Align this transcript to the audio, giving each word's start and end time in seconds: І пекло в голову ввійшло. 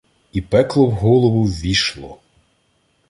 І 0.31 0.41
пекло 0.41 0.85
в 0.85 0.91
голову 0.91 1.43
ввійшло. 1.43 2.17